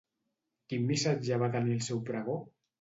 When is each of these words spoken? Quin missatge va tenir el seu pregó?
Quin 0.73 0.87
missatge 0.93 1.41
va 1.45 1.53
tenir 1.59 1.79
el 1.79 1.87
seu 1.93 2.05
pregó? 2.11 2.43